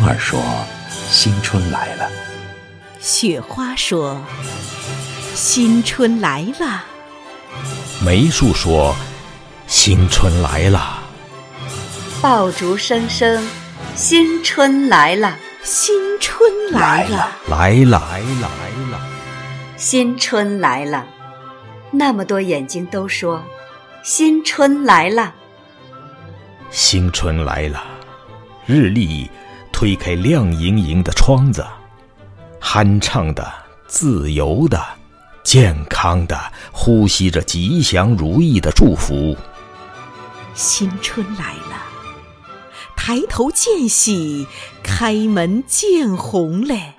[0.00, 0.40] 风儿说
[0.88, 2.10] ：“新春来了。”
[3.00, 4.18] 雪花说
[5.36, 6.84] ：“新春来了。”
[8.02, 8.96] 梅树说
[9.68, 11.02] ：“新春来了。”
[12.22, 13.46] 爆竹声声
[13.94, 19.00] ：“新春来了，新春来了，来了，来了，来了，
[19.76, 21.06] 新春来了。”
[21.92, 23.44] 那么多眼睛都说
[24.02, 25.34] ：“新春来了，
[26.70, 27.84] 新春来了。”
[28.64, 29.28] 日历
[29.80, 31.66] 推开亮莹莹的窗子，
[32.60, 33.50] 酣畅的、
[33.86, 34.78] 自由的、
[35.42, 36.38] 健康的
[36.70, 39.34] 呼吸着吉祥如意的祝福。
[40.52, 41.82] 新春来了，
[42.94, 44.46] 抬头见喜，
[44.82, 46.92] 开门见红嘞。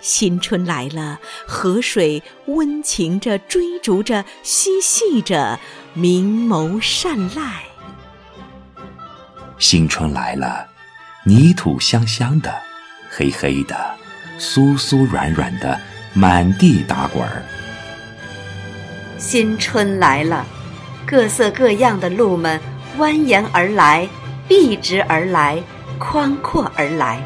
[0.00, 5.58] 新春来了，河水温情着追逐着嬉戏着，
[5.94, 7.64] 明眸善睐。
[9.58, 10.68] 新春来了，
[11.26, 12.54] 泥土香香的，
[13.10, 13.74] 黑黑的，
[14.38, 15.80] 酥酥软软的，
[16.12, 17.42] 满地打滚儿。
[19.16, 20.44] 新春来了，
[21.06, 22.60] 各色各样的路们
[22.98, 24.06] 蜿蜒而来，
[24.46, 25.58] 笔直而来，
[25.98, 27.18] 宽阔而来，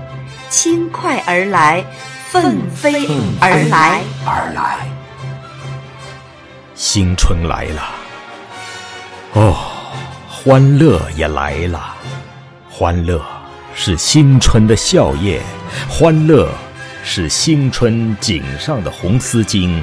[0.49, 1.85] 轻快而来。
[2.31, 3.07] 奋飞
[3.41, 4.87] 而来，而来，
[6.75, 7.83] 新春来了，
[9.33, 9.57] 哦，
[10.29, 11.95] 欢乐也来了。
[12.69, 13.25] 欢乐
[13.81, 15.39] 是新春的笑靥，
[15.89, 16.51] 欢乐
[17.05, 19.81] 是新春颈上的红丝巾。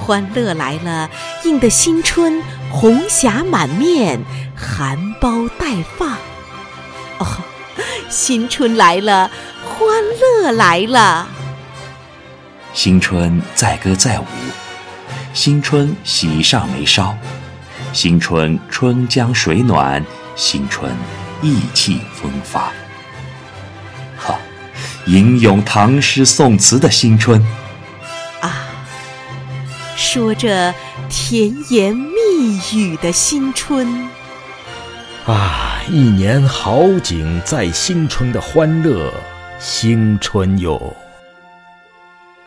[0.00, 1.10] 欢乐来了，
[1.44, 4.18] 映得新春红霞满面，
[4.56, 6.12] 含苞待放。
[7.18, 7.26] 哦，
[8.08, 9.30] 新春来了。
[9.62, 9.86] 欢
[10.42, 11.28] 乐来了，
[12.72, 14.24] 新春载歌载舞，
[15.34, 17.14] 新春喜上眉梢，
[17.92, 20.02] 新春春江水暖，
[20.34, 20.90] 新春
[21.44, 22.72] 意气风发。
[24.16, 24.38] 哈，
[25.06, 27.40] 吟咏唐诗宋词的新春
[28.40, 28.66] 啊，
[29.94, 30.74] 说着
[31.10, 34.08] 甜言蜜语的新春
[35.26, 39.12] 啊，一年好景在新春的欢乐。
[39.60, 40.94] 新春哟，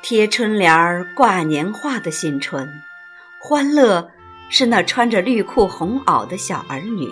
[0.03, 2.81] 贴春联儿挂年画的新春，
[3.39, 4.11] 欢乐
[4.49, 7.09] 是那穿着绿裤红袄的小儿女，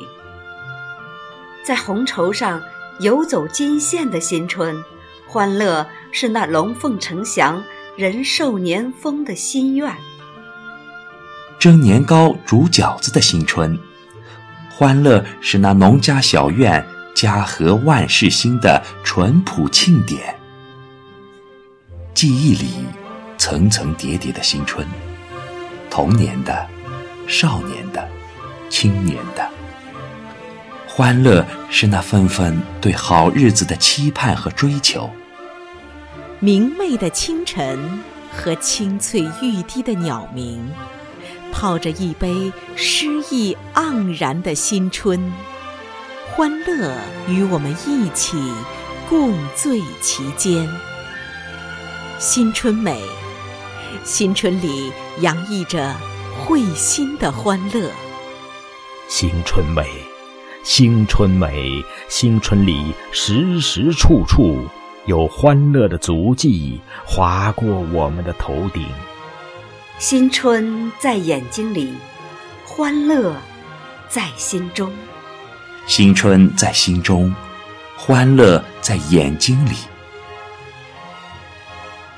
[1.65, 2.61] 在红绸上
[2.99, 4.83] 游走金线的新春，
[5.25, 7.63] 欢乐是那龙凤呈祥、
[7.97, 9.91] 人寿年丰的心愿。
[11.57, 13.75] 蒸年糕、煮饺子的新春，
[14.69, 16.85] 欢乐是那农家小院。
[17.15, 20.35] 家和万事兴的淳朴庆典，
[22.13, 22.85] 记忆里
[23.37, 24.85] 层层叠叠的新春，
[25.89, 26.67] 童年的、
[27.25, 28.05] 少年的、
[28.69, 29.49] 青年的，
[30.97, 35.09] 欢乐是那份份对好日子的期盼和追求。
[36.39, 37.99] 明媚的清晨
[38.31, 40.65] 和清脆欲滴的鸟鸣，
[41.51, 45.33] 泡着一杯诗意盎然的新春。
[46.33, 46.95] 欢乐
[47.27, 48.37] 与我们一起
[49.09, 50.65] 共醉其间，
[52.19, 53.01] 新春美，
[54.05, 55.93] 新春里洋溢着
[56.39, 57.91] 会心的欢乐。
[59.09, 59.85] 新春美，
[60.65, 64.67] 新春美，新春里时时处处
[65.05, 68.83] 有欢乐的足迹划过我们的头顶。
[69.99, 71.93] 新春在眼睛里，
[72.65, 73.35] 欢乐
[74.09, 74.91] 在心中。
[75.85, 77.31] 新春在心中，
[77.95, 79.75] 欢乐在眼睛里。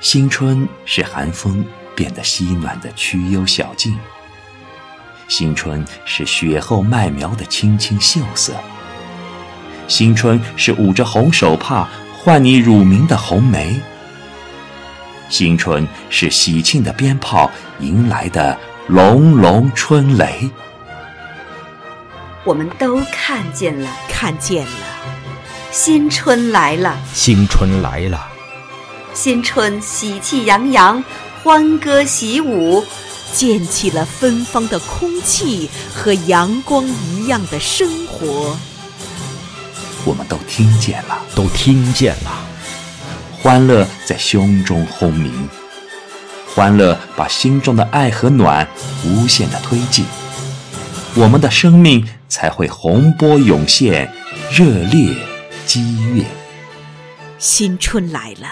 [0.00, 1.62] 新春是寒风
[1.94, 3.94] 变得稀暖的曲幽小径，
[5.28, 8.54] 新春是雪后麦苗的青青秀色，
[9.86, 11.86] 新春是捂着红手帕
[12.16, 13.78] 唤你乳名的红梅，
[15.28, 20.48] 新春是喜庆的鞭炮迎来的隆隆春雷。
[22.44, 24.70] 我们都看见了，看见了，
[25.70, 28.26] 新春来了，新春来了，
[29.12, 31.04] 新春喜气洋洋，
[31.42, 32.82] 欢歌喜舞，
[33.32, 38.56] 溅起了芬芳的空气和阳光一样的生活。
[40.04, 42.30] 我们都听见了，都听见了，
[43.42, 45.48] 欢乐在胸中轰鸣，
[46.54, 48.66] 欢乐把心中的爱和暖
[49.04, 50.04] 无限的推进，
[51.14, 52.06] 我们的生命。
[52.30, 54.12] 才会洪波涌现，
[54.52, 55.16] 热烈
[55.64, 56.37] 激越。
[57.38, 58.48] 新春来了，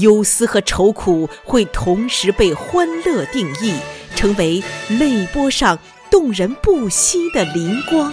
[0.00, 3.74] 忧思和愁苦会同时被欢乐定义，
[4.16, 5.78] 成为泪波上
[6.10, 8.12] 动人不息的灵光。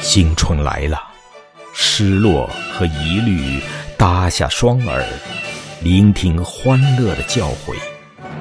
[0.00, 1.02] 新春来了，
[1.72, 3.60] 失落和疑虑
[3.98, 5.04] 搭下双耳，
[5.82, 7.74] 聆听欢乐的教诲，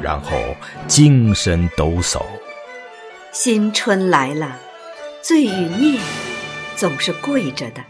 [0.02, 0.38] 然后
[0.88, 2.22] 精神抖擞。
[3.32, 4.60] 新春来了，
[5.24, 5.50] 罪与
[5.80, 6.00] 孽
[6.76, 7.82] 总是跪着的。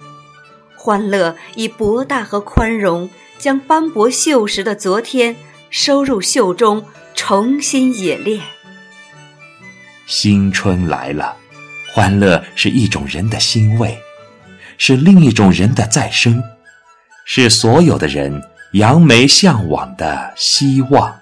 [0.83, 5.33] 欢乐以博大和宽容，将斑驳锈蚀的昨天
[5.69, 6.85] 收入袖中，
[7.15, 8.41] 重新冶炼。
[10.05, 11.37] 新春来了，
[11.93, 13.97] 欢乐是一种人的欣慰，
[14.77, 16.43] 是另一种人的再生，
[17.23, 18.43] 是所有的人
[18.73, 21.17] 扬眉向往的希望。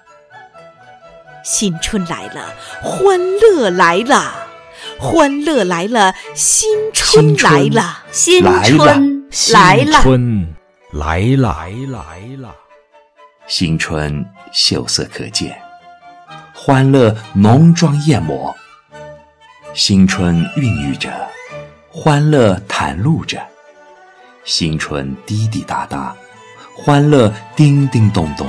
[1.44, 4.48] 新春来了，欢乐来了，
[4.98, 9.21] 欢乐来了，新春来了，新来春
[9.54, 10.00] 来新了。
[10.02, 10.54] 春
[10.92, 12.54] 来了，来来了。
[13.46, 15.60] 新春秀色可见，
[16.52, 18.54] 欢乐浓妆艳抹。
[19.74, 21.10] 新春孕育着，
[21.88, 23.40] 欢乐袒露着。
[24.44, 26.14] 新春滴滴答答，
[26.76, 28.46] 欢乐叮叮咚咚。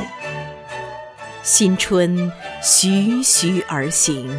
[1.43, 2.31] 新春
[2.61, 4.37] 徐徐而行，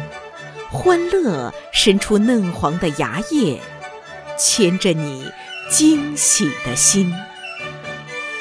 [0.71, 3.59] 欢乐伸出嫩黄的芽叶，
[4.37, 5.31] 牵着你
[5.69, 7.13] 惊喜的心。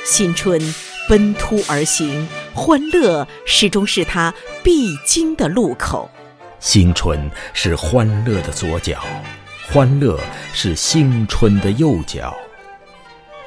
[0.05, 0.61] 新春
[1.09, 4.33] 奔突而行，欢乐始终是它
[4.63, 6.11] 必经的路口。
[6.61, 9.03] 新春是欢乐的左脚，
[9.71, 10.19] 欢乐
[10.53, 12.37] 是新春的右脚。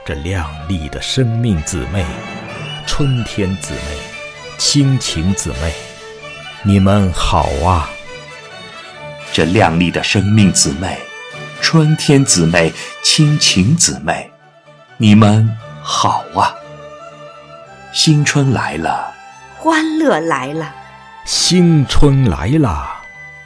[0.05, 2.05] 这亮丽的生命姊妹，
[2.85, 3.79] 春天姊妹，
[4.57, 5.73] 亲情姊妹，
[6.63, 7.89] 你们好啊！
[9.33, 10.97] 这亮丽的生命姊妹，
[11.61, 12.71] 春天姊妹，
[13.03, 14.29] 亲情姊妹，
[14.97, 15.49] 你们
[15.81, 16.55] 好啊！
[17.93, 19.13] 新春来了，
[19.57, 20.73] 欢乐来了，
[21.25, 23.01] 新春来了！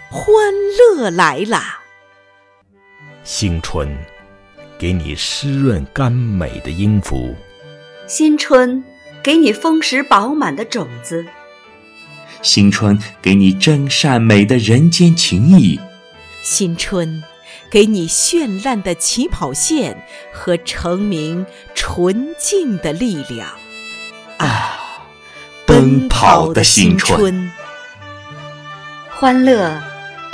[0.09, 0.33] 欢
[0.77, 1.59] 乐来了！
[3.23, 3.89] 新春，
[4.77, 7.35] 给你湿润甘美的音符，
[8.07, 8.83] 新春
[9.23, 11.25] 给你丰实饱满的种子，
[12.41, 15.79] 新春给你真善美的人间情谊。
[16.43, 17.23] 新春，
[17.71, 23.47] 给你绚烂的起跑线和成名纯净的力量。
[24.37, 24.77] 啊，
[25.65, 27.51] 奔跑的新春，春，
[29.09, 29.81] 欢乐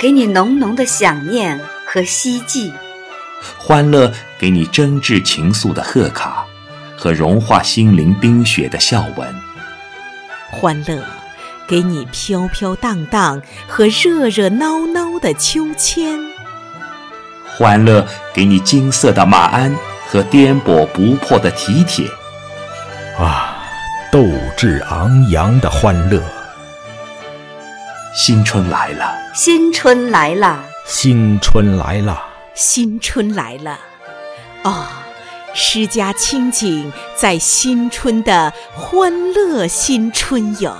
[0.00, 2.72] 给你浓浓的想念和希冀，
[3.56, 6.44] 欢乐给你真挚情愫的贺卡
[6.96, 9.32] 和融化心灵冰雪的笑纹。
[10.50, 11.04] 欢乐，
[11.68, 16.18] 给你飘飘荡荡和热热闹闹的秋千。
[17.58, 19.76] 欢乐给你金色的马鞍
[20.06, 22.06] 和颠簸不破的蹄铁。
[23.18, 23.56] 啊，
[24.12, 24.24] 斗
[24.56, 26.22] 志昂扬的欢乐，
[28.14, 32.22] 新春来了，新春来了，新春来了！
[32.54, 33.76] 新春来了，
[34.62, 34.86] 哦，
[35.52, 40.76] 诗家清景在新春的欢乐新春哟，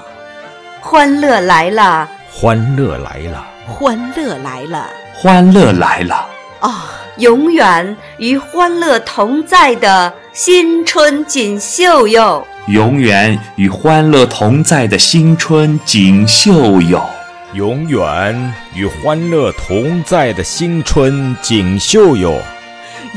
[0.80, 3.44] 欢乐来了，欢乐来了！
[3.66, 6.26] 欢乐来了，欢乐来了，
[6.60, 6.74] 哦，
[7.18, 12.46] 永远与欢乐同在的新春锦绣哟。
[12.68, 17.08] 永远与欢乐同在的新春锦绣哟。
[17.54, 22.42] 永远与欢乐同在的新春锦绣哟！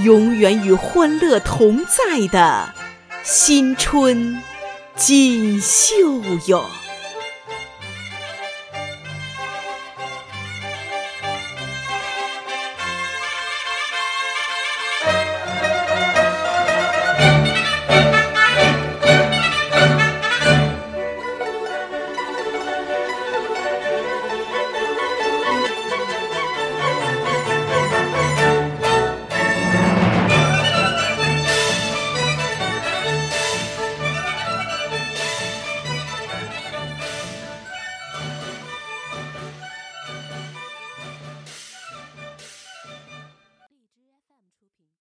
[0.06, 2.70] 永远与欢乐同在的
[3.24, 4.42] 新春
[4.96, 6.66] 锦绣哟。